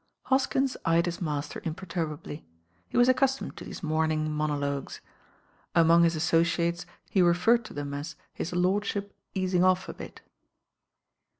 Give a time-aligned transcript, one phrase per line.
[0.23, 2.43] Hoskins eyed his master imperturbably.
[2.89, 4.99] He was accustomed to these morning monologues.
[5.75, 9.63] Among THE MORXmO APTER «67 hit aMociates he referred to them as "Hit lordship easing
[9.63, 10.21] off a bit."